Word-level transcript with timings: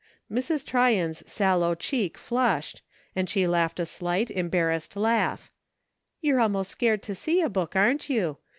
Mrs. 0.31 0.65
Tryon's 0.65 1.21
sallow 1.31 1.75
cheek 1.75 2.17
flushed, 2.17 2.81
and 3.15 3.29
she 3.29 3.45
laughed 3.45 3.79
a 3.79 3.83
shght, 3.83 4.31
embarrassed 4.31 4.95
laugh:" 4.97 5.51
You're 6.23 6.39
almost 6.41 6.71
scared 6.71 7.03
to 7.03 7.13
see 7.13 7.39
a 7.39 7.49
book, 7.49 7.75
aren't 7.75 8.09
you 8.09 8.37